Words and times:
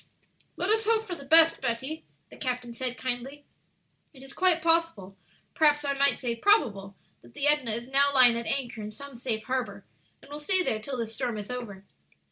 "Let 0.55 0.71
us 0.71 0.85
hope 0.87 1.05
for 1.05 1.13
the 1.13 1.23
best, 1.25 1.61
Betty," 1.61 2.05
the 2.31 2.35
captain 2.35 2.73
said, 2.73 2.97
kindly; 2.97 3.45
"it 4.13 4.23
is 4.23 4.33
quite 4.33 4.63
possible, 4.63 5.15
perhaps 5.53 5.85
I 5.85 5.93
might 5.93 6.17
say 6.17 6.35
probable, 6.35 6.95
that 7.21 7.35
the 7.35 7.45
Edna 7.45 7.69
is 7.75 7.87
now 7.87 8.11
lying 8.11 8.35
at 8.35 8.47
anchor 8.47 8.81
in 8.81 8.89
some 8.89 9.15
safe 9.15 9.43
harbor, 9.43 9.85
and 10.19 10.31
will 10.31 10.39
stay 10.39 10.63
there 10.63 10.79
till 10.79 10.97
this 10.97 11.13
storm 11.13 11.37
is 11.37 11.51
over." 11.51 11.85